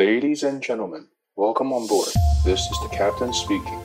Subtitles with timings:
[0.00, 2.08] Ladies and gentlemen, welcome on board.
[2.42, 3.78] This is the captain speaking.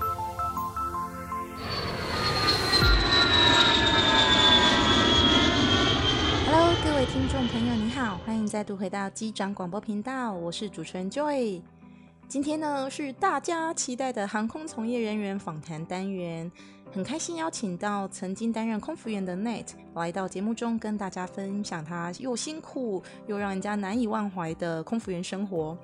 [6.46, 11.62] Hello，各位听众朋友，你好，欢迎再度回到机长广播频道，我是主持人 Joy。
[12.30, 16.50] 今天呢是大家期待的航空从业人员访谈单元，
[16.94, 25.78] 很开心邀请到曾经担任空服员的 Nate 来到节目中，跟大家分享他又辛苦又让人家难以忘怀的空服员生活。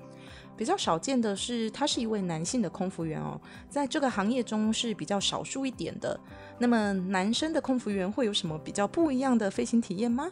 [0.62, 3.36] 比较少见的是，他是一位男性的空服员哦，
[3.68, 6.16] 在这个行业中是比较少数一点的。
[6.56, 10.30] 那么，男生的空服员会有什么比较不一样的飞行体验吗？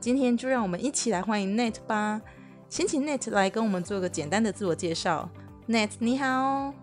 [0.00, 2.20] 今天就让我们一起来欢迎 Nate 吧。
[2.68, 5.30] 先请 Nate 来跟我们做个简单的自我介绍。
[5.68, 6.74] Nate 你好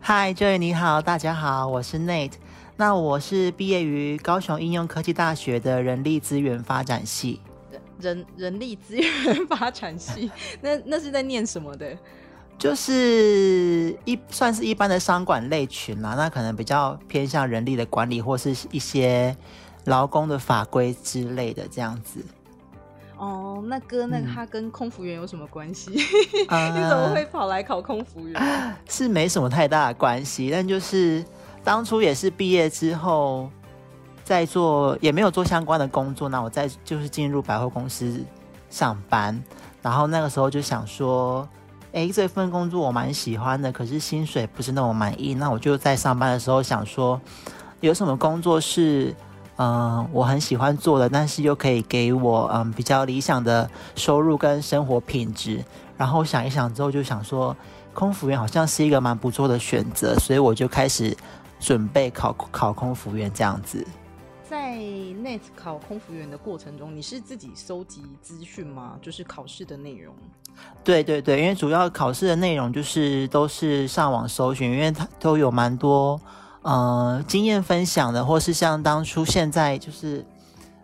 [0.00, 2.36] ，Hi，Joy 你好，大家好，我是 Nate。
[2.78, 7.42] 那我是毕业于高雄应用科技大学的人力资源发展系。
[8.00, 11.96] 人 人力资源发展系，那那是在念什么的？
[12.58, 19.36] 就是一算是一般的商管类群啦，那可能比较偏向人力的管理或是一些
[19.84, 22.24] 劳工的法规之类的这样子。
[23.18, 25.90] 哦，那哥，那他跟空服员有什么关系？
[26.48, 28.34] 嗯、 你怎么会跑来考空服员？
[28.40, 31.22] 呃、 是没什么太大的关系，但就是
[31.62, 33.50] 当初也是毕业之后。
[34.26, 38.24] 在做也没有做相关的工作，那我在就是进入百货公司
[38.68, 39.40] 上班，
[39.80, 41.48] 然后那个时候就想说，
[41.92, 47.20] 哎，这份工作我蛮喜欢的，可是薪水不是那么满意，那我就在上班的时候想说，
[47.78, 49.14] 有什么工作是
[49.58, 55.64] 嗯、我很喜欢做的，但是又可以给我嗯比较理想的收入跟生活品质，
[55.96, 57.56] 然后想一想之后就想说，
[57.94, 61.16] 空服员好像是一个蛮不错的选择，所以我就开始
[61.60, 63.86] 准备考考空服员这样子。
[64.76, 68.98] 在 Nate 考空服员的过程中，你是自己收集资讯吗？
[69.00, 70.14] 就是考试的内容。
[70.84, 76.20] 对对对，因为主要考试的内容就是都是上网搜寻，因为它都有蛮多
[76.60, 80.22] 呃经验分享的，或是像当初现在就是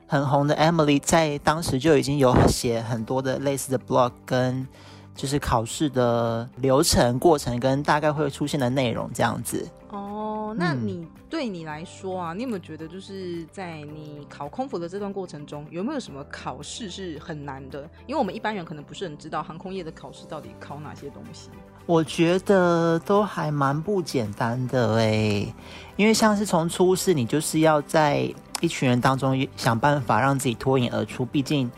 [0.06, 4.66] 很红的 Emily，在当时就已经有写很多的类似的 blog 跟
[5.14, 9.68] 就是考试的流程过程跟大概会出现的内容这样子。
[9.90, 17.88] 哦，那你对你来说啊，你有没有觉得就是在你考空服的这段过程中，有没有什么考试是很难的？
[18.06, 21.48] 因为我们一般人可能不是很知道航空业的考试到底考哪些东西。
[21.86, 25.54] 我觉得都还蛮不简单的诶，
[25.96, 31.72] 因为像是从初试，你就是要在一群人当中想办法让自己脱颖而出，毕竟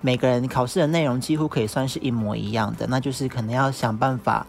[0.00, 4.44] 每个人考试的内容几乎可以算是一模一样的，那就是可能要想办法。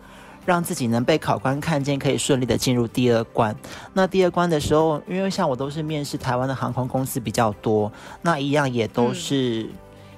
[0.45, 3.55] 让自己能被考官看见，可以顺利的进入第二关。
[3.93, 7.91] 那第二关的时候，因为像我都是面试台湾的航空公司比较多，
[8.21, 9.69] 那一样也都是，嗯、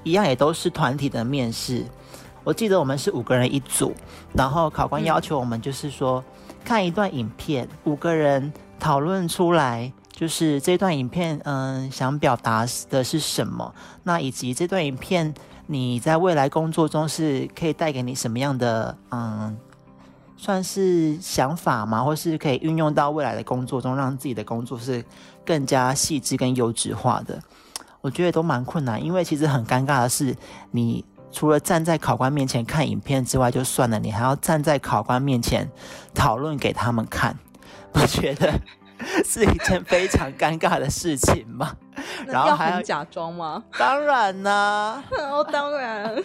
[0.03, 1.83] 一样也都是团体的面试。
[2.43, 3.93] 我记得我们是五个人一组，
[4.33, 13.73] 然后考官要求我们就是说，嗯、看一段影片，五个人讨论出来，就是这段影片，嗯，想表达的是什么？
[14.03, 15.33] 那以及这段影片
[15.67, 19.57] 你在未来工作中是可以带给你什么样的，嗯。
[20.43, 22.03] 算是想法吗？
[22.03, 25.01] 或是可以运用到未来的工作中，让自己的工作是
[25.45, 27.41] 更加细致、跟优质化的。
[28.01, 30.35] 我觉得都蛮困难，因为其实很尴尬的是，
[30.71, 35.71] 你除了站在考官面前看影片之外就算了，你还要站在考官面前
[36.13, 37.39] 讨论给他们看，
[37.95, 38.51] 我觉得
[39.23, 41.71] 是一件非常尴尬的事情嘛。
[42.27, 43.63] 然后还要假装吗？
[43.79, 45.01] 当然啦，
[45.31, 46.21] 哦，当然。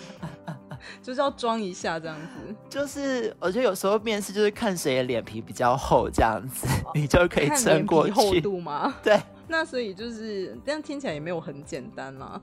[1.03, 8.13] 就是要装一下这样子，就是我觉得有时候面试就是看谁的脸皮比较厚这样子，哦、你就可以撑过去。
[8.13, 8.95] 厚度吗？
[9.03, 12.41] 对，那所以就是这样听起来也没有很简单啦。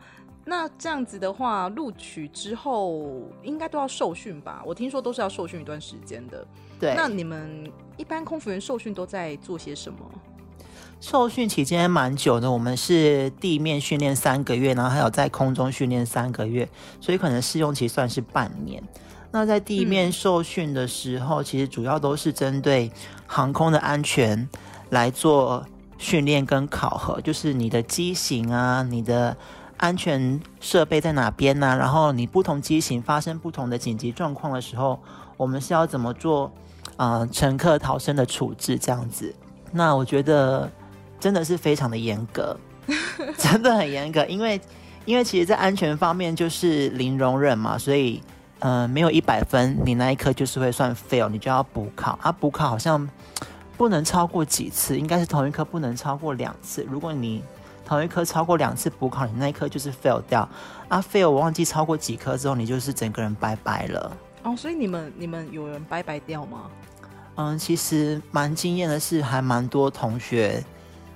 [0.47, 4.61] 那这样子的话，录取之后应该都要受训吧？
[4.65, 6.45] 我听说都是要受训一段时间的。
[6.79, 9.99] 对，那你们一般空服员受训都在做些什么？
[11.01, 16.67] 受训期间蛮久的，我们是地面训练三个月，然后还有在空中训练三个月，
[16.99, 18.81] 所以可能试用期算是半年。
[19.29, 22.91] 那在地面受训的时候，嗯、其实主要都是针对
[23.27, 24.49] 航空的安全
[24.89, 25.63] 来做
[25.99, 29.37] 训练跟考核，就是你的机型啊，你的
[29.77, 31.75] 安全设备在哪边呢、啊？
[31.75, 34.99] 然后你不同机型发生不同的紧急状况的时候，
[35.37, 36.51] 我们是要怎么做？
[36.97, 39.35] 呃，乘客逃生的处置这样子。
[39.71, 40.71] 那我觉得。
[41.25, 42.55] 真的是非常的严格，
[43.35, 44.61] 真的很严格，因为
[45.05, 48.21] 因为其实，在安全方面就是零容忍嘛，所以，
[48.59, 52.31] 嗯、呃，没有一百分，你那一科就是会算 fail，你就要补考啊。
[52.31, 53.09] 补考好像
[53.75, 56.85] 不能超过几次，应该是同一科不能超过两次。
[56.87, 57.43] 如果你
[57.83, 60.47] 同一科超过两次补考，你那一科就是 fail 掉
[60.89, 61.01] 啊。
[61.01, 64.15] fail 我忘记超过几科之后，你就是整个人拜拜了。
[64.43, 66.69] 哦，所以你们你们有人拜拜掉吗？
[67.37, 70.63] 嗯，其实蛮惊艳的是，还蛮多同学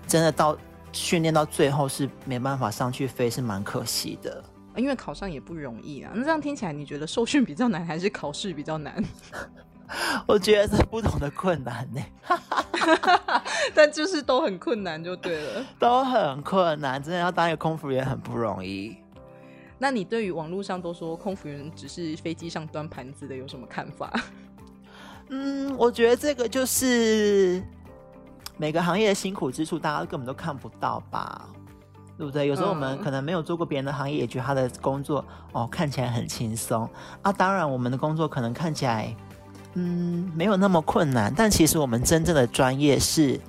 [0.10, 0.58] 真的到
[0.92, 4.44] 训练到最后是没办法上去飞，是蛮可惜的。
[4.76, 6.12] 因为考上也不容易啊。
[6.16, 9.04] 那这样听起来，你觉得受训比较难，还是考试比较难？
[10.28, 12.02] 我觉得是不同的困难呢。
[13.76, 15.66] 但就是都很困难，就对了。
[15.78, 18.98] 都很困难，真的要当一个空服员很不容易。
[19.78, 24.12] 那你对于网络上都说空服员只是飞机上端盘子的有什么看法？
[25.30, 27.64] 嗯，我觉得这个就是
[28.60, 31.48] 每个行业的辛苦之处，大家根本都看不到吧，
[32.18, 32.46] 对不对？
[32.46, 35.24] 有时候我们可能没有做过别人的行业，也觉得他的工作
[35.54, 36.88] 哦看起来很轻松
[37.22, 37.32] 啊。
[37.32, 39.16] 当然，我们的工作可能看起来
[39.76, 43.40] 嗯没有那么困难，但其实我们真正的专业是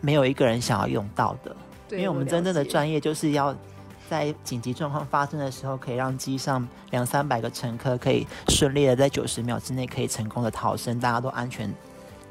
[0.00, 1.54] 没有一个人想要用到的，
[1.90, 3.54] 因为我们真正的专业就是要。
[4.08, 11.68] 在紧急状况发生的时候，可以让机上两三百个乘客可以顺利的在九十秒之内可以成功的逃生，大家都安全，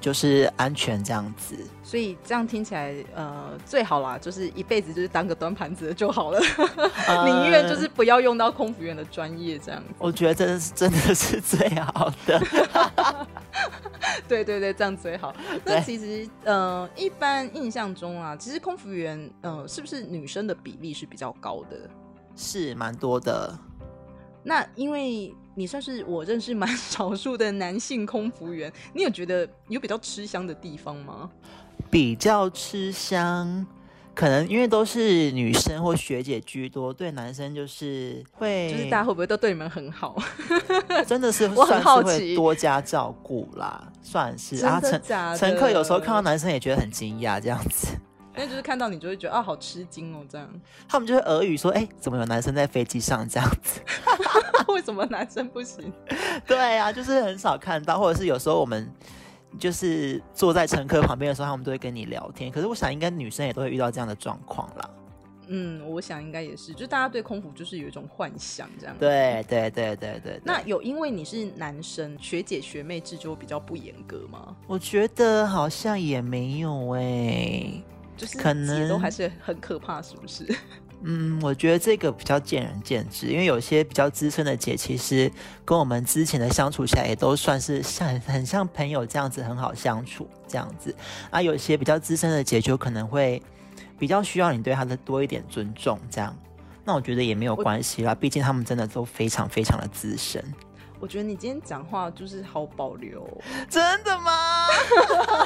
[0.06, 1.56] 就是安全这样子。
[1.84, 6.40] 所以这样听起来，呃，最好啦，就是一辈子就是当个端盘子的就好了，
[7.26, 9.88] 宁愿就是不要用到空服员的专业这样子。
[9.98, 12.40] 我觉得真的是真的是最好的。
[14.28, 15.34] 对对对，这样最好。
[15.66, 21.90] 那其实，呃，一般印象中啊，其实空服员，呃，是不是女生的比例是比较高的？
[22.36, 23.58] 是蛮多的。
[24.46, 31.30] 那因为你算是我认识蛮 少数的男性空服员，你有觉得有比较吃香的地方吗？
[31.90, 33.66] 比较吃香。
[34.14, 40.16] 可能因为都是女生或学姐居多，对男生就是会，就是大家会不会都对你们很好？
[41.06, 44.80] 真的是， 我很好奇，多加照顾啦，算是啊。
[44.80, 45.02] 乘
[45.38, 47.88] 乘客有时候看到男生也觉得很惊讶，这样子。
[48.36, 50.50] 因为就是看到你就会觉得啊，好吃惊哦，这样。
[50.88, 53.82] 他们就会俄语说：“哎、欸，怎么有男生在飞机上这样子？
[54.70, 55.92] 为什么男生不行？”
[56.48, 58.92] 对啊，就是很少看到，或者是有时候我们。
[59.58, 62.52] 就是坐在乘客旁边的时候，他们都会跟你聊天。
[62.52, 64.90] 可是我想，应该女生也都会遇到这样的状况啦。
[65.48, 68.94] 嗯，我想应该也是，就大家对空服就是有一种幻想这样。
[69.00, 70.42] 对对对对对。
[70.44, 74.54] 那有因为你是男生，学姐学妹制就比较不严格吗？
[74.68, 77.84] 我觉得好像也没有哎、欸，
[78.16, 80.46] 就是可能都还是很可怕，是不是？
[81.08, 85.32] 嗯，我觉得这个比较见仁见智，因为有些比较资深的姐，其实
[85.64, 90.96] 跟我们之前的相处起来也都算是像很像朋友这样子，很好相处这样子。
[91.30, 93.40] 啊，有些比较资深的姐就可能会
[94.00, 96.36] 比较需要你对她的多一点尊重，这样。
[96.84, 100.44] 那我觉得也没有关系啦，毕竟他们真的都非常非常的资深。
[101.00, 103.28] 我觉得你今天讲话就是好保留，
[103.70, 104.68] 真的吗？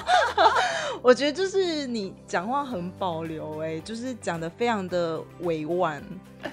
[1.02, 6.04] 我觉得就是你讲话很保留，哎，就是讲的非常的委婉，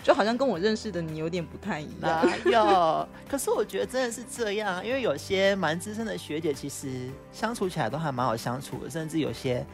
[0.03, 2.27] 就好像跟我认识的你有点不太一样。
[2.27, 3.09] 哪有？
[3.29, 9.65] 可是我觉得真的是这样，因为有些蛮资深的学姐，其实相处起来都还蛮好相处的，甚至有些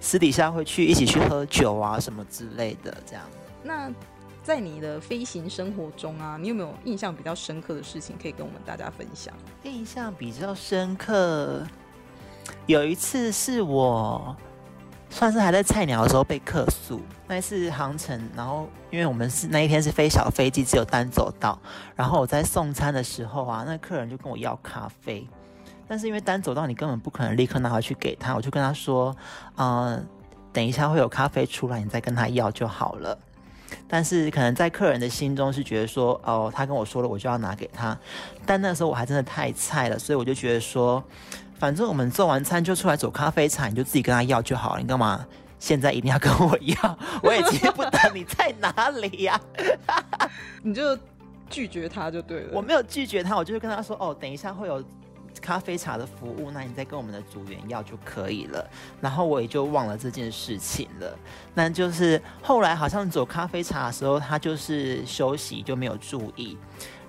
[0.00, 3.24] 私底下会去一起去喝酒啊什么之类的，这样。
[3.62, 3.92] 那。
[4.42, 9.32] 在你的飞行生活中啊，你有没有印象比较深刻的事情可以跟我们大家分享？
[9.62, 11.66] 印象比较深刻，
[12.66, 14.34] 有一次是我
[15.10, 21.60] 算是还在菜鸟的时候被客诉，那一次航程，然后因为我们是那一天是飞小飞机，只有单走道，
[21.94, 25.28] 然后我在送餐的时候啊，那客人就跟我要咖啡，
[25.86, 29.14] 但是因为单走道你根本不可能立刻拿回去给他，我就跟他说，
[29.56, 30.04] 嗯、
[30.50, 33.18] 等一下会有咖啡出来，你再跟他要就好了。
[33.90, 37.98] 但是可能在客人的心中是觉得说，哦，他跟我说了，我就要拿给他。
[38.46, 41.02] 但那时候我还真的太菜了，所以我就觉得说，
[41.58, 44.80] 反正我们做完餐就出来走咖啡场，你就自己跟他要就好了。
[44.80, 45.26] 你干嘛
[45.58, 46.98] 现在一定要跟我要？
[47.22, 49.40] 我也接不得你在哪里呀、
[49.86, 50.30] 啊？
[50.62, 50.96] 你就
[51.48, 52.50] 拒绝他就对了。
[52.52, 54.82] 我没有拒绝他，我就是跟他说，哦，等一下会有。
[55.40, 58.70] 咖啡茶的服务，那你再跟我们的组员要就可以了。
[59.00, 61.18] 然后我也就忘了这件事情了。
[61.54, 66.56] 那就是后来好像走咖啡茶的时候，他就是休息就没有注意。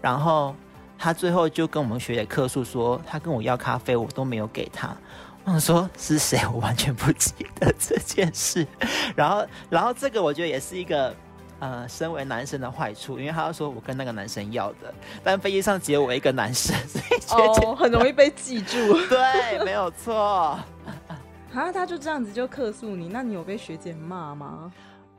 [0.02, 0.56] 然后
[0.98, 4.96] 他最后就跟我们学姐客诉说，他跟我要咖啡，我都没有给他。
[5.44, 6.40] 我想说是谁？
[6.54, 8.68] 我完全不记得这件事。
[9.16, 11.16] 然后，然后这个我觉得也是一个。
[11.62, 14.92] 呃，身为男生的坏处，因为他要说我跟那个男生要的，
[15.24, 18.76] 但飞机上只有我一个男生，所以学姐、oh, 很容易被记住。
[19.08, 20.58] 对，没有错。
[21.54, 24.72] 啊，他就这样子就客诉你，那你有被学姐骂吗？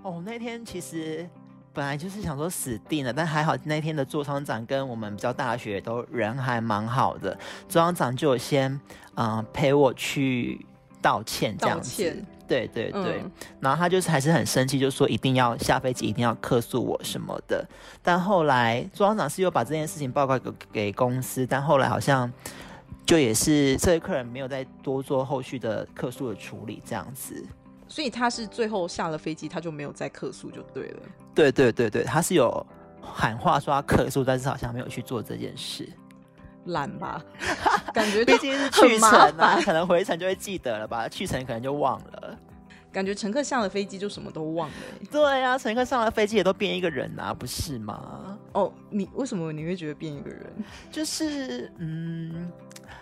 [0.03, 1.29] 哦，那天其实
[1.73, 8.73] 本来就是想说死定了，但还好那天的座舱长跟我们比较大学都人还蛮好的，座舱长就有先
[9.15, 10.67] 嗯、呃、陪我去
[11.01, 12.25] 道歉这样子。
[12.53, 13.31] 对对对，嗯、
[13.61, 17.67] 然后他就是还是很生气，就说一定要下飞机，一定要客诉我什么的。
[18.03, 22.31] 但后来朱行长是又把这件事情报告给给公司，但后来好像
[23.07, 27.43] 就也是这位客人没有再多做后续的客诉的处理，这样子。
[27.89, 31.03] 所以他是最后下了飞机，他就没有再客诉就对了。
[31.35, 32.67] 对对对对，他是有
[33.01, 35.89] 喊话说要客诉，但是好像没有去做这件事。
[36.66, 37.23] 懒吧，
[37.92, 42.38] 感觉毕竟是去程啊，可能回程就会记得了吧，去程可能就忘了。
[42.92, 44.75] 感觉乘客上了飞机就什么都忘了。
[45.11, 48.38] 对啊，乘客上了飞机也都变一个人啊，不是吗？
[48.52, 50.52] 哦，你为什么你会觉得变一个人？
[50.90, 52.52] 就是嗯，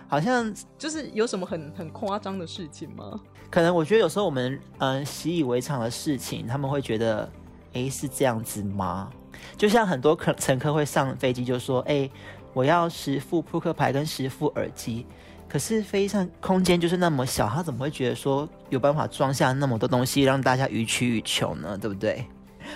[0.06, 3.20] 好像就是有什么很很夸张的事情吗？
[3.50, 7.28] 可能我觉得有时候我们嗯习以为常的事情，他们会觉得
[7.72, 9.10] 哎是这样子吗？
[9.56, 12.08] 就像很多客乘客会上飞机就说哎。
[12.52, 15.07] 我要十副扑克牌跟十副耳机，
[15.49, 21.78] 可是飞机上空间就是那么小，他怎么会觉得说有办法装下那么多东西让大家予取予求呢？
[21.78, 22.25] 对不对？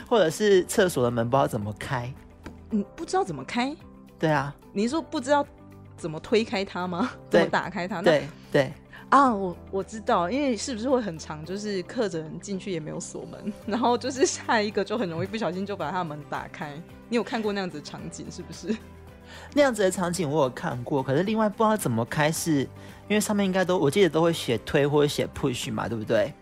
[0.08, 2.12] 或者是厕所的门不知道怎么开？
[2.70, 3.74] 嗯不知道怎么开？
[4.18, 5.46] 对啊，你说不知道
[5.96, 7.10] 怎么推开它吗？
[7.30, 8.00] 怎么打开它？
[8.00, 8.72] 对对
[9.10, 11.44] 啊，我我知道，因为是不是会很长？
[11.44, 16.72] 就是客人进去也没有锁门， 然后就是下一个就很容易不小心就把他的门打开。
[17.08, 18.74] 你有看过那样子的场景是不是？
[19.52, 22.60] 那样子的场景我有看过，可是另外不知道怎么开是，
[23.08, 26.32] 因为上面应该都我记得都会写推或者写 push 嘛，对不对？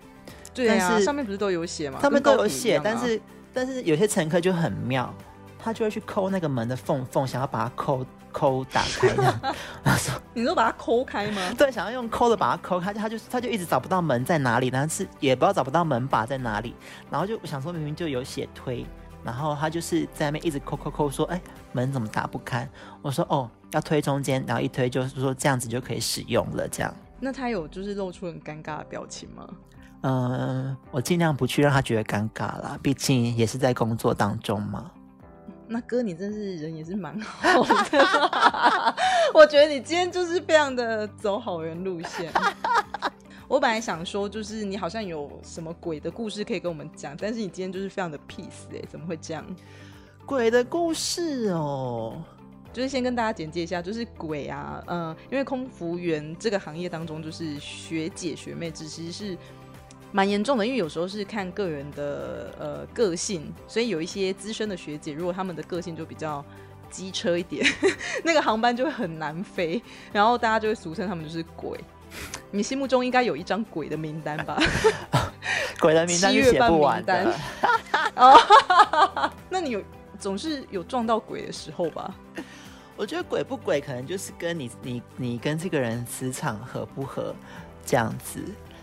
[0.55, 1.99] 对啊，但是上面不是都有写吗？
[2.03, 3.21] 他们都有写，但是
[3.55, 5.13] 但是有些乘客就很妙，
[5.59, 9.41] 他就会去抠那个门的缝缝，想要把它抠抠打开这样。
[9.83, 16.75] 他说：“你说把它抠开吗？”对，想要用抠的把它抠开，他就他就一直找不到门在哪里，但是也不知道找不到门把在哪里，
[17.11, 18.85] 然后就想说明明就有写推。
[19.25, 21.41] 然后他就是在那边一直抠抠抠，说：“哎，
[21.73, 22.69] 门怎么打不开？”
[23.03, 26.95] 我说：“哦，要推中间，然后一推就是说这样子就可以使用了。”这样。
[27.21, 29.49] 那他有就是露出很尴尬的表情吗？
[30.03, 34.91] 嗯，我尽量不去让他觉得尴尬啦，毕竟也是在工作当中嘛。
[35.69, 38.05] 那哥，你真是人也是蛮好的，
[39.33, 42.31] 我觉得你今天就是非常的走好人路线。
[43.53, 49.45] 我本来想说，就是你好像有什么鬼的故事可以跟我们讲，但是你今天就是非常的 peace 哎，怎么会这样？
[50.25, 52.25] 鬼的故事哦，
[52.73, 59.37] 就是先跟大家简介一下，就是鬼啊，嗯、呃，因为空服员这个行业当中，就是学姐学妹制其实是
[60.13, 66.43] 蛮严重的，因为有时候是看个人的呃个性，所以有一些资深的学姐，如果他们的个性就比较
[66.89, 67.63] 机车一点，
[68.25, 71.79] 那个航班就会很难飞，然后大家就会俗称他们就是鬼。
[72.51, 74.61] 你心目中应该有一张鬼的名单吧？
[75.81, 77.35] 鬼的名单是写不完的。
[78.15, 79.83] 哦， 那你有
[80.19, 82.15] 总是有撞到鬼的时候吧？
[82.95, 87.35] 我觉得鬼不鬼，可能就是跟你你你跟这个人磁场合不合
[87.85, 88.41] 这样子。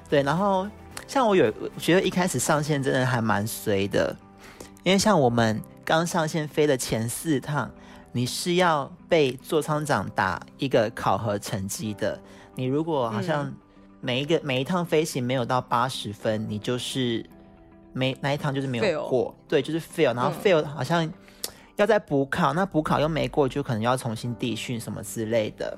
[0.10, 0.68] 对，然后
[1.08, 4.14] 像我有我觉得一开始上线真的还蛮随的，
[4.84, 7.70] 因为像我们刚上线飞的前四趟，
[8.12, 12.20] 你是要被座舱长打一个考核成绩的。
[12.60, 13.50] 你如果好像
[14.02, 17.26] 每一个、嗯、每一趟飞行没有到八十分，你就是
[17.94, 20.14] 没那一趟就是没有过，对，就是 fail。
[20.14, 21.10] 然后 fail 好像
[21.78, 25.78] 要再补考，嗯、那补考又没过，就可能要重新地训什么之类的，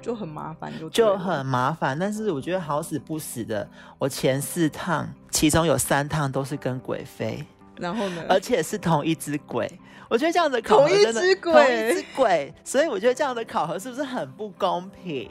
[0.00, 1.98] 就很麻烦，就就很麻烦。
[1.98, 3.68] 但是我觉得好死不死的，
[3.98, 7.44] 我前四趟其中有三趟都是跟鬼飞，
[7.76, 9.68] 然后呢，而且是同一只鬼。
[10.08, 15.28] 我觉得这样的考核真的同一只鬼，同一只鬼，所以我觉得这样的考核是不是很不公平？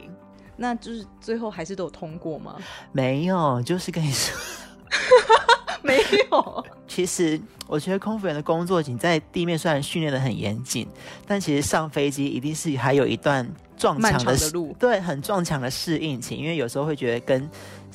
[0.56, 2.56] 那就是最后还是都有通过吗？
[2.92, 4.36] 没有，就是跟你说，
[5.82, 5.98] 没
[6.30, 6.64] 有。
[6.86, 10.86] 其实我觉得空服员的工作，你在地面虽然训练的很严谨，
[11.26, 13.44] 但其实上飞机一定是还有一段
[13.76, 16.36] 撞墙的，的路，对，很撞墙的适应期。
[16.36, 17.50] 因为有时候会觉得跟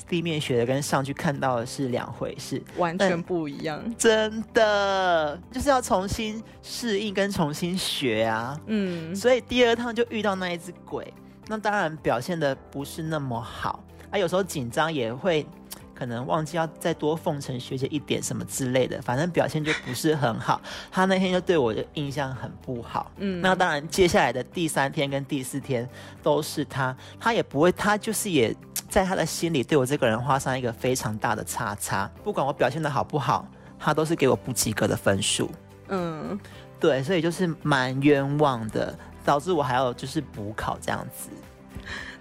[0.06, 3.82] 地面学的跟上去看到的是两回事，完全不一样。
[3.96, 8.60] 真的就是要重新适应跟重新学啊。
[8.66, 11.10] 嗯，所以第二趟就遇到那一只鬼。
[11.50, 15.44] 那当然表现的不是那么好，啊，有时候紧张也会
[15.92, 20.60] 可能忘记要再多奉承学姐一点什么之类的，反正表现就不是很好。
[20.92, 25.88] 他那天就对我的印象很不好，嗯，那当然接下来的第三天跟第四天
[26.22, 28.54] 都是他，他也不会，他就是也
[28.88, 33.44] 在他的心里对我这个人画上一个非常大的叉叉，不管我表现的好不好，
[33.76, 35.50] 他都是给我不及格的分数，
[35.88, 36.38] 嗯，
[36.78, 38.96] 对，所以就是蛮冤枉的。
[39.24, 41.28] 导致我还要就是补考这样子，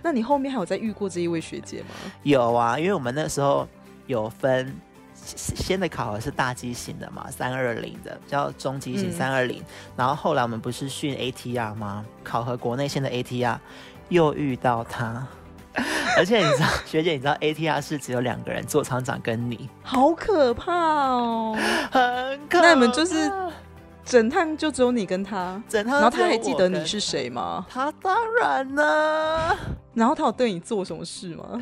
[0.02, 1.96] 那你后面还有再遇过这一位学姐吗？
[2.24, 3.68] 有啊，因为我们那时候
[4.08, 4.74] 有分
[5.14, 9.62] 先的考核是大机型的嘛，三二零的，叫中机型三二零，
[9.96, 12.06] 然后后来我们不是训 ATR 吗？
[12.24, 13.58] 考核国内线的 ATR，
[14.08, 15.28] 又遇到他，
[16.18, 21.58] 而且你知道，学姐，你知道 ATR 是只有两个人，做厂长跟你，好可怕哦，
[21.92, 22.68] 很可怕。
[22.68, 23.30] 那你们就是
[24.10, 27.64] 整趟就只有你跟他，整趟，然后他还记得你是谁吗？
[27.70, 29.56] 他当然呢。
[29.94, 31.62] 然后他有对你做什么事吗？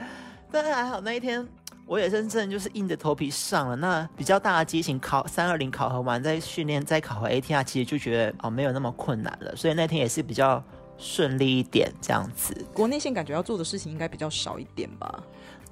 [0.49, 1.45] 但还好那一天。
[1.85, 10.61] 我也真正就是硬着头皮上了，那比较大的机型考三二零考核完，再训练再考核 ATR，其实就觉得哦没有那么困难了，所以那天也是比较
[10.97, 12.53] 顺利一点这样子。
[12.73, 15.23] 国内线感觉要做的事情应该比较少一点吧？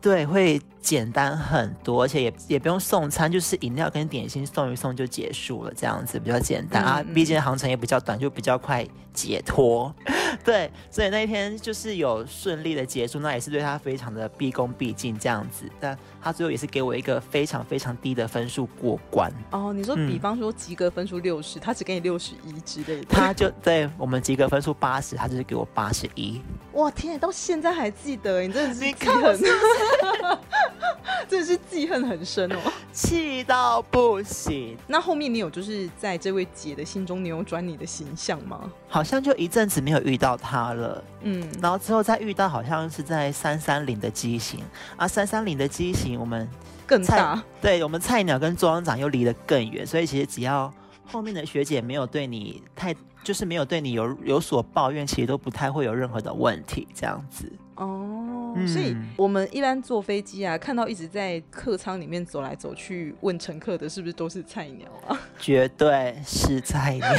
[0.02, 7.06] 对，会简单很多，而且也也不用送餐，就是饮料跟点心送一送就结束了，这样子比较简单、嗯、啊。
[7.14, 8.86] 毕竟航程也比较短，就比较快
[9.16, 9.94] 解脱。
[10.44, 15.66] 对，所以那一天就是有顺利的结束，那也是对他非常的毕恭毕敬这样子。
[15.80, 19.32] 但他最后也是给我一个非常非常低的分数过关。
[19.52, 23.06] 哦，你说比方说及格分数六十，他只给你六十一之类的。
[23.16, 26.42] 他就对我们及格分数八十，他就是给我八十一。
[26.74, 29.40] 哇天，到现在还记得，你真的是记恨，
[31.30, 32.58] 真的是记恨很深哦，
[32.92, 34.78] 气到不行。
[34.86, 38.70] 那后面你有就是在这位姐的心中扭转你的形象吗？
[38.90, 44.60] 好像就一阵子没有遇到他了，嗯，然后之后再遇到，好像是在三三零的机型
[44.98, 46.50] 啊，三三零的机型我们
[46.86, 50.74] 更大，对我们菜鸟跟座舱长又离得更远，所以其实只要
[51.06, 52.94] 后面的学姐没有对你太。
[53.24, 57.52] 就是没有对你有有所抱怨，其实都不太会有任何的问题，这样子。
[57.74, 65.20] 哦，嗯、所以我们一般坐飞机啊，看到一直在客舱里面走来走去问乘客的，是不是都是菜鸟啊？
[65.40, 67.10] 绝对是菜鸟。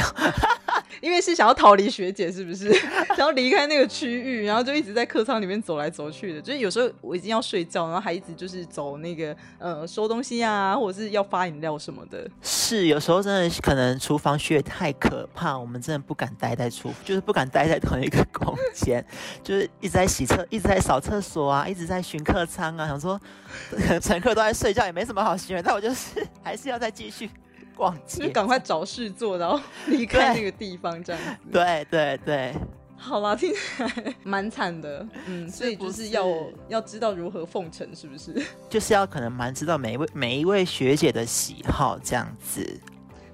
[1.01, 2.73] 因为是想要逃离学姐，是不是？
[3.15, 6.41] 想要离开那个区域，然后就一直在客舱里面走来走去的。
[6.41, 12.29] 就是有时候我已经要睡觉，然后还一直就是走那个呃收东西啊，或者是要发饮料什么的。
[12.41, 19.03] 是有时候真的可能厨房学太可怕，我们真的不敢待在厨，就是不敢待在同一个空间，
[19.43, 23.19] 就是一直在洗厕，一直在扫厕所啊，一直在巡客舱啊，想说
[24.01, 27.29] 乘客都在睡觉，也没什么好行为，但我就是还是要再继续。
[27.77, 31.51] 逛街，就赶快找事做，然后离开那个地方，这样 子。
[31.51, 32.53] 对对对，
[32.97, 36.25] 好啦，听起来蛮惨的，嗯，所以就是要
[36.67, 38.43] 要知道如何奉承，是不是？
[38.67, 42.79] 就是要可能蛮知道每一位每一位学姐的喜好这样子。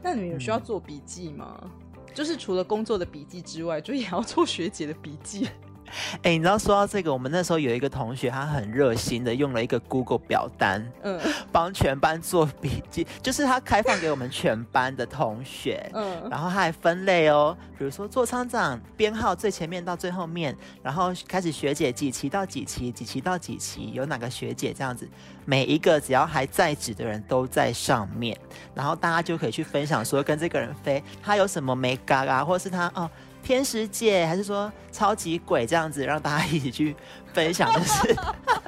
[0.01, 1.57] 那你们有需要做笔记吗？
[1.63, 1.69] 嗯、
[2.13, 5.47] 就是除了工作的笔记之外，就也要做学姐的笔记。
[6.17, 11.19] 哎、欸，你知道说到这个，我们那时候有一个同学，他很热心的用了一个 Google 表单，嗯，
[11.51, 25.07] 帮全班做笔记，就是他开放给我们全班的同学，嗯，然后他还分类哦，比如说座舱长编号最前面到最后面，然后开始学姐几期到几期，几期到几期有哪个学姐这样子，
[25.45, 28.37] 每一个只要还在职的人都在上面，
[28.73, 33.09] 然后大家就可以去分享说跟这个人飞，他有什么没嘎嘎，或是他哦。
[33.43, 36.95] 天使姐，还是说超级鬼这样子，让大家一起去
[37.33, 38.15] 分享，就是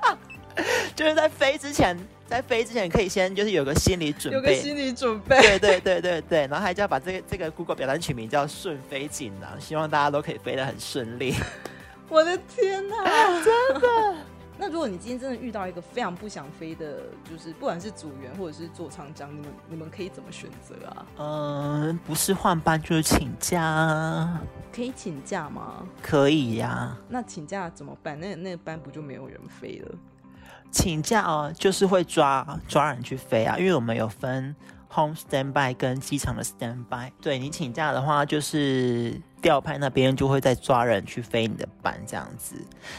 [0.96, 11.34] 就是在飞之前，在飞之前可以先就是有个心理准备，有个心理准备，对对对对对，然后还就要把这个这个 Google 表单取名叫顺飞锦囊，希望大家都可以飞得很顺利。
[12.08, 13.04] 我的天哪，
[13.44, 14.16] 真的。
[14.58, 21.06] 那如果你今天真的遇到一个非常不想飞的，就是不管是组员或者是座舱长，你们你们可以怎么选择啊？
[21.18, 24.40] 嗯，不是换班就是请假。
[24.74, 25.86] 可以请假吗？
[26.02, 26.98] 可以呀、啊。
[27.10, 28.20] 那请假怎么办？
[28.20, 29.96] 那那班不就没有人飞了？
[30.72, 34.56] 请假哦，就是会抓抓人去飞啊，因为我们有分
[34.90, 37.12] home standby 跟机场的 standby。
[37.22, 39.22] 对，你请假的话，就是。
[39.42, 42.56] 调派那边就会再抓人去飞你的班，这样子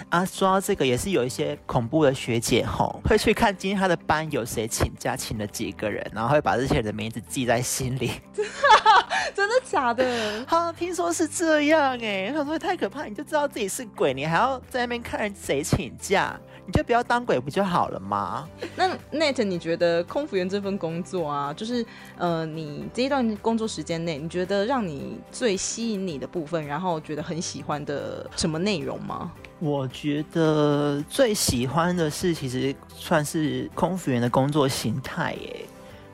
[0.08, 0.24] 啊。
[0.24, 8.12] 说到这个，也是有一些恐怖的学姐吼，会去看今天她的班有谁请假，请了几个人，然后会把这些人的名字记在心里。
[9.34, 10.46] 真的假的？
[10.46, 12.30] 好， 听说是这样哎。
[12.32, 18.48] 他说太可怕，你就知道自己是鬼，你还要在那边看人谁请假，你就不要当鬼不就好了吗？
[18.74, 21.86] 那 Nate，你觉得空服员这份工作啊，就是
[22.18, 29.30] 呃，你这一段工作时间内，你觉得让你最吸引你的部分，然后觉得很喜欢的什么内容吗？
[29.60, 35.64] 我觉得最喜欢的是，其实算是空服员的工作形态耶，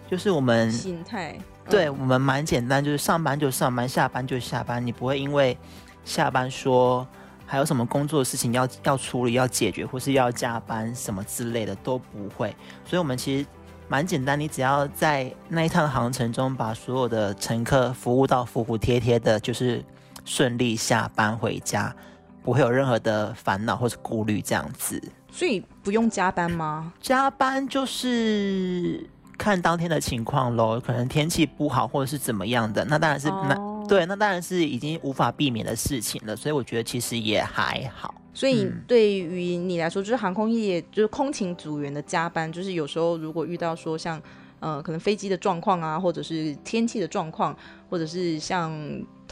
[0.08, 1.36] 就是我们心态，
[1.68, 5.56] 对、嗯、我们蛮简单，就是上班就上班，下班就下班，你不会因为
[6.04, 7.04] 下班说
[7.46, 13.46] 还有什么工作的事情要要处理、要解决，或是要加班什么之类的都不会，所以我们其实。
[13.88, 19.84] 蛮简单，你只要在那一趟航程中把所有的乘客服务到服服帖帖的，就是
[20.24, 21.94] 顺利下班回家，
[22.42, 25.02] 不会有任何的烦恼或者顾虑这样子。
[25.30, 26.90] 所以不用加班吗？
[27.02, 33.46] 加班就是看当天的情况喽，可能天气不好或者是怎么样的，那当然是、oh.
[33.92, 36.34] 那对，那当然是已经无法避免的事情了。
[36.34, 38.14] 所以我觉得其实也还好。
[38.32, 44.20] 所以对于你来说，就是航空业，就是空勤组员的加班，就是有时候如果遇到说像
[44.60, 47.56] 呃可能飞机的状况啊，或者是天气的状况，
[47.90, 48.72] 或者是像。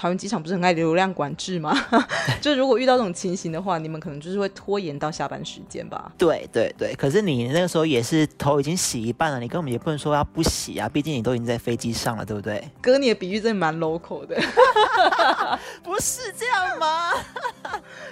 [0.00, 1.76] 桃园机场不是很爱流量管制吗？
[2.40, 6.10] 就如果遇到这种情形的话，你们可能就是会拖延到下班时间吧？
[6.16, 12.66] 对对对，可是你那个时候也是头已经洗一半了，你根本也不能说要不洗啊，毕竟你都已经在飞机上了，对不对？
[12.80, 14.40] 哥，你的比喻真的蛮 local 的，
[15.84, 17.10] 不是这样吗？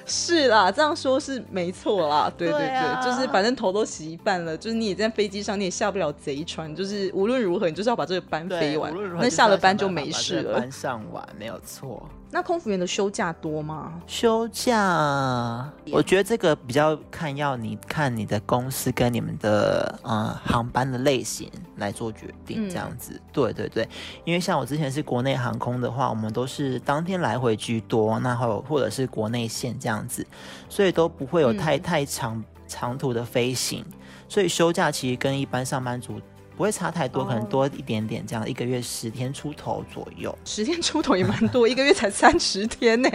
[0.07, 12.09] 是啦，这样说是没错啦，对对对，对啊、就是反正头都洗一半了，就是你也在飞机上，你也下不了贼船，就是无论如何，你就是要把这个班飞完，那下了班就没事了，班上完没有错。
[12.29, 14.01] 错，那空服员的休假多吗？
[14.07, 23.15] 休假，我觉得这个比较看要你看你的公司跟你们的呃航班的类型来做决定，这样子。
[23.15, 23.89] 嗯、对对对，
[24.25, 30.27] 因为像我之前是国内航空的话，我们都是当天来回居多，那还有或者是国内线这样子，
[30.69, 33.85] 所以都不会有太、嗯、太长长途的飞行，
[34.29, 36.21] 所以休假其实跟一般上班族。
[36.59, 38.51] 不会差太多，可能多一点点，这样、oh.
[38.51, 40.37] 一个月十天出头左右。
[40.45, 43.09] 十天出头也蛮多，一个月才三十天呢，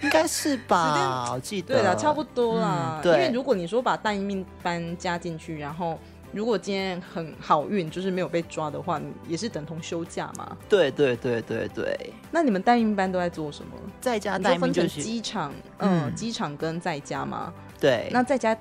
[0.00, 1.32] 应该是吧？
[1.32, 3.00] 我记得，对啦，差不多啦。
[3.00, 5.98] 嗯、对，因为如果你说把待命班加进去，然后
[6.30, 10.56] 如果今天很好运，就是没有被抓的话，也是等同休假嘛。
[10.68, 12.12] 对对对对对。
[12.30, 13.72] 那你们待命班都在做什么？
[14.00, 17.52] 在家待命就是机场，嗯，机场跟在家吗？
[17.80, 18.08] 对。
[18.12, 18.56] 那在家。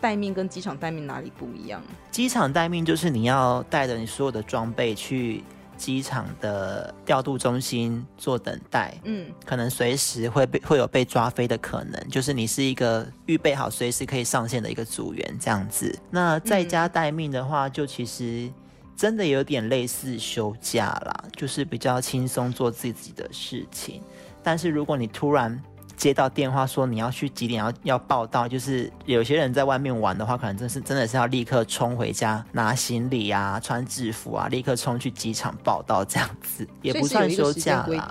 [0.00, 1.82] 待命跟机场待命哪里不一样？
[2.10, 5.42] 机场待命就是你要带着你所有的装备去
[5.76, 15.96] 机场的调度中心做等待，嗯，可能随时会被会有被抓飞的可能，就是你是一个预备好随时可以上线的一个组员这样子。
[16.10, 18.50] 那在家待命的话，就其实
[18.96, 24.02] 真的有点类似休假啦，就是比较轻松做自己的事情。
[24.42, 25.62] 但是如果你突然
[25.98, 38.08] 接到电话说你要去几点要要报到，就是有些人在外面玩的话，可能真是真的是要立刻冲回家拿行李啊，穿制服啊，立刻冲去机场报到这样子， 也不算休假啦。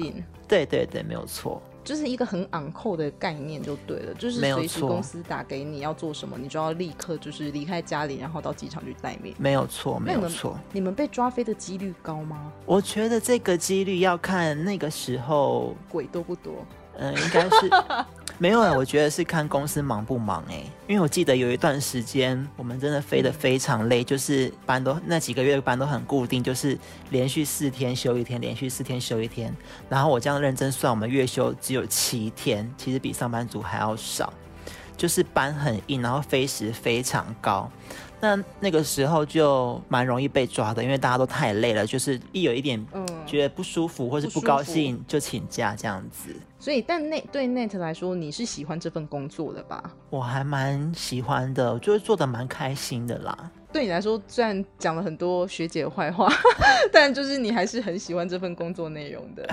[0.47, 9.34] 对对对，没有错，就是一个很昂扣的概念就对了，就是随时公司打给你要做什么，你就要立刻就是离开家里，然后到机场去待命。
[9.38, 10.58] 没有错，没有错。
[10.71, 12.52] 你们被抓飞的几率高吗？
[12.65, 16.54] 我觉得这个几率要看那个时候鬼多不多。
[16.98, 17.70] 嗯，应该是
[18.40, 18.74] 没有啊。
[18.74, 26.78] 我觉得是看公司忙不忙哎，因为我记得有一段时间我们真的飞得非常累，就是班都那几个月班都很固定，就是
[27.12, 29.56] 连续四天休一天，连续四天休一天。
[29.90, 34.34] 然后我这样认真算，我们月休只有七天，其实比上班族还要少，
[34.96, 37.70] 就是班很硬，然后飞时非常高。
[38.19, 42.84] 那那个时候就蛮容易被抓的，因为大家都太累了，就是一有一点
[43.25, 46.36] 觉得不舒服或是不高兴就请假这样子。
[46.60, 49.91] 所以，但那对 Nate 来说，你是喜欢这份工作的吧？
[50.10, 53.51] 我还蛮喜欢的，我觉得做的蛮开心的啦。
[53.71, 56.27] 对你来说，虽然讲了很多学姐坏话，
[56.91, 59.47] 但就是你还是很喜欢这份工作内容的。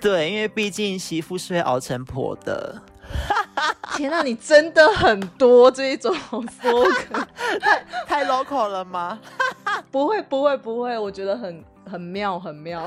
[0.00, 2.82] 对，因为毕竟媳妇是会熬成婆的。
[3.96, 6.14] 天啊，你真的很多这一种
[6.62, 6.86] 说，
[7.60, 9.18] 太太 local 了吗？
[9.90, 12.86] 不会不会不会，我觉得很很妙很妙。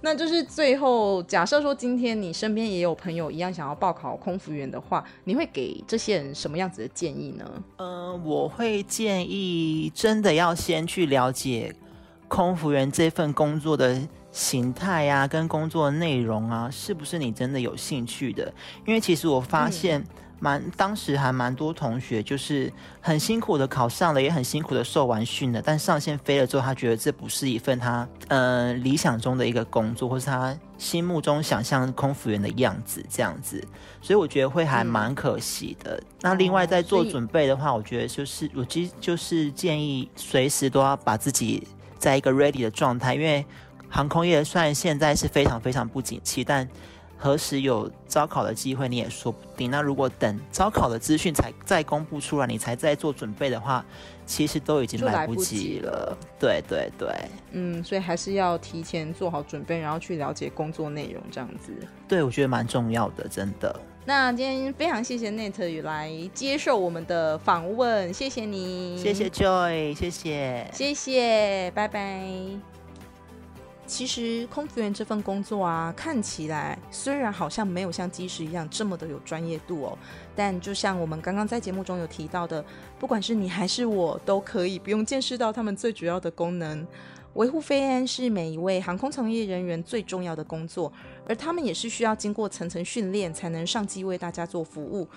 [0.00, 7.44] 那就是最后，假设说今天你身边也有朋友一样想要报考空服员的话，你会给这些人什么样子的建议呢？
[7.78, 11.74] 嗯、呃，我会建议真的要先去了解
[12.28, 13.98] 空服员这份工作的。
[14.34, 18.52] 形态啊，跟工作内容啊，是不是你真的有兴趣的？
[18.84, 20.04] 因为其实我发现
[20.40, 22.70] 蛮，蛮当时还蛮多同学就是
[23.00, 33.62] 很辛苦的考上了，也很辛苦的受完训了，但上线飞了之后，他觉得这不是一份他呃理想中的一个工作，或是他心目中想象空服员的样子这样子，
[34.02, 35.94] 所以我觉得会还蛮可惜的。
[35.96, 41.64] 嗯、那另外在做准备的话，我觉得就是我其实就是建议随时都要把自己
[41.98, 43.46] 在一个 ready 的状态，因为。
[43.94, 46.68] 航空业虽然现在是非常非常不景气，但
[47.16, 49.70] 何时有招考的机会你也说不定。
[49.70, 53.86] 那如果等招考的资讯才再公布出来，你才再做准备的话，
[54.26, 56.18] 其实都已经来不及了。
[56.20, 57.08] 及对对对，
[57.52, 61.72] 嗯，所以还是要提前做好准备，然后去了解工作内容，这样子。
[62.08, 63.80] 对，我觉得蛮重要的，真的。
[64.04, 72.24] 那今天非常谢谢 Nate 来接受我们的访问，谢谢你，谢谢 Joy，谢谢，谢谢，拜拜。
[73.86, 79.98] 其实空服员这份工作啊，看起来虽然好像没有像机师一样这么的有专业度哦，
[80.34, 82.64] 但就像我们刚刚在节目中有提到的，
[82.98, 86.86] 不管是你还是我，都可以不用见识到他们最主要的功能。
[87.34, 90.92] 维护飞安是每一位航空从业人员最重要的工作，
[91.28, 95.08] 而他们也是需要经过层层训练才能上机为大家做服务。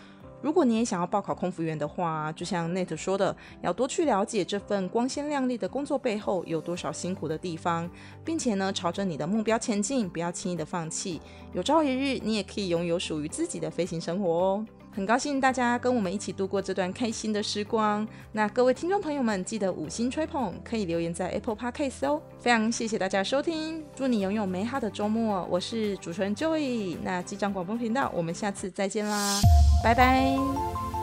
[0.42, 7.90] 如果你也想要报考空服员的话，就像 Nate 说的，要多去了解这份光鲜亮丽的工作背后有多少辛苦的地方，
[8.24, 11.20] 并且呢，朝着你的目标前进，不要轻易的放弃。
[11.54, 14.66] 有朝一日，你也可以拥有属于自己的飞行生活哦。
[14.98, 18.06] 很高兴大家跟我们一起度过这段开心的时光。
[18.32, 22.20] 那各位听众朋友们，记得五星吹捧，可以留言在 Apple Podcast 哦。
[22.40, 25.48] 非常谢谢大家收听，祝你拥有美好的周末。
[25.52, 29.40] 我是主持人 Joy，那机长广播频道，我们下次再见啦，
[29.84, 30.97] 拜拜。